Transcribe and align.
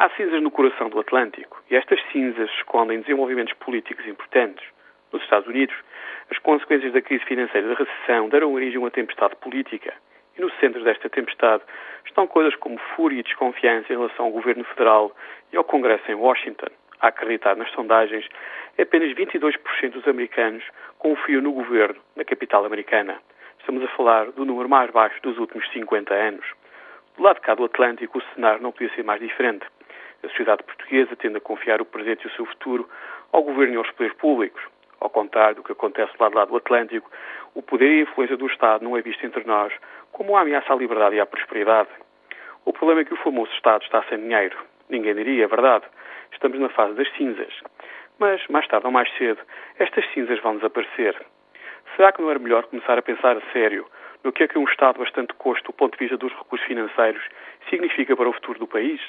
Há 0.00 0.08
cinzas 0.10 0.40
no 0.40 0.52
coração 0.52 0.88
do 0.88 1.00
Atlântico 1.00 1.60
e 1.68 1.74
estas 1.74 2.00
cinzas 2.12 2.48
escondem 2.50 3.00
desenvolvimentos 3.00 3.52
políticos 3.54 4.06
importantes. 4.06 4.64
Nos 5.12 5.20
Estados 5.24 5.48
Unidos, 5.48 5.74
as 6.30 6.38
consequências 6.38 6.92
da 6.92 7.02
crise 7.02 7.24
financeira 7.24 7.66
e 7.66 7.70
da 7.70 7.74
recessão 7.74 8.28
deram 8.28 8.52
origem 8.52 8.76
a 8.76 8.78
uma 8.78 8.92
tempestade 8.92 9.34
política. 9.34 9.92
E 10.36 10.40
no 10.40 10.52
centro 10.60 10.84
desta 10.84 11.10
tempestade 11.10 11.64
estão 12.06 12.28
coisas 12.28 12.54
como 12.54 12.78
fúria 12.94 13.18
e 13.18 13.22
desconfiança 13.24 13.92
em 13.92 13.96
relação 13.96 14.26
ao 14.26 14.30
governo 14.30 14.62
federal 14.66 15.10
e 15.52 15.56
ao 15.56 15.64
Congresso 15.64 16.08
em 16.08 16.14
Washington. 16.14 16.68
A 17.00 17.08
acreditar 17.08 17.56
nas 17.56 17.70
sondagens, 17.72 18.24
apenas 18.80 19.12
22% 19.16 19.90
dos 19.90 20.06
americanos 20.06 20.62
confiam 21.00 21.42
no 21.42 21.50
governo 21.50 22.00
na 22.14 22.22
capital 22.22 22.64
americana. 22.64 23.18
Estamos 23.58 23.82
a 23.82 23.88
falar 23.96 24.30
do 24.30 24.44
número 24.44 24.68
mais 24.68 24.92
baixo 24.92 25.20
dos 25.22 25.36
últimos 25.38 25.68
50 25.72 26.14
anos. 26.14 26.46
Do 27.16 27.24
lado 27.24 27.34
de 27.34 27.40
cá 27.40 27.56
do 27.56 27.64
Atlântico, 27.64 28.18
o 28.18 28.22
cenário 28.32 28.62
não 28.62 28.70
podia 28.70 28.94
ser 28.94 29.02
mais 29.02 29.20
diferente. 29.20 29.66
A 30.22 30.28
sociedade 30.28 30.64
portuguesa 30.64 31.14
tende 31.16 31.38
a 31.38 31.40
confiar 31.40 31.80
o 31.80 31.84
presente 31.84 32.24
e 32.24 32.26
o 32.26 32.32
seu 32.32 32.44
futuro 32.46 32.88
ao 33.32 33.42
governo 33.42 33.74
e 33.74 33.76
aos 33.76 33.90
poderes 33.92 34.16
públicos. 34.16 34.62
Ao 35.00 35.08
contrário 35.08 35.56
do 35.56 35.62
que 35.62 35.72
acontece 35.72 36.12
do 36.18 36.34
lado, 36.34 36.48
do 36.48 36.56
Atlântico, 36.56 37.08
o 37.54 37.62
poder 37.62 37.90
e 37.90 37.98
a 38.00 38.02
influência 38.02 38.36
do 38.36 38.46
Estado 38.46 38.84
não 38.84 38.96
é 38.96 39.00
visto 39.00 39.24
entre 39.24 39.44
nós 39.44 39.72
como 40.10 40.30
uma 40.30 40.40
ameaça 40.40 40.72
à 40.72 40.76
liberdade 40.76 41.16
e 41.16 41.20
à 41.20 41.26
prosperidade. 41.26 41.88
O 42.64 42.72
problema 42.72 43.02
é 43.02 43.04
que 43.04 43.14
o 43.14 43.16
famoso 43.18 43.52
Estado 43.52 43.82
está 43.84 44.02
sem 44.04 44.18
dinheiro. 44.18 44.56
Ninguém 44.88 45.14
diria, 45.14 45.44
é 45.44 45.46
verdade. 45.46 45.84
Estamos 46.32 46.58
na 46.58 46.68
fase 46.68 46.94
das 46.94 47.08
cinzas. 47.16 47.52
Mas, 48.18 48.44
mais 48.48 48.66
tarde 48.66 48.86
ou 48.86 48.92
mais 48.92 49.08
cedo, 49.16 49.40
estas 49.78 50.04
cinzas 50.12 50.40
vão 50.40 50.56
desaparecer. 50.56 51.14
Será 51.94 52.12
que 52.12 52.20
não 52.20 52.30
era 52.30 52.38
melhor 52.38 52.64
começar 52.66 52.98
a 52.98 53.02
pensar 53.02 53.36
a 53.36 53.52
sério 53.52 53.86
no 54.24 54.32
que 54.32 54.42
é 54.42 54.48
que 54.48 54.58
um 54.58 54.64
Estado 54.64 54.98
bastante 54.98 55.32
custo 55.34 55.70
do 55.70 55.72
ponto 55.72 55.92
de 55.92 55.98
vista 55.98 56.16
dos 56.16 56.32
recursos 56.32 56.66
financeiros 56.66 57.22
significa 57.70 58.16
para 58.16 58.28
o 58.28 58.32
futuro 58.32 58.58
do 58.58 58.66
país? 58.66 59.00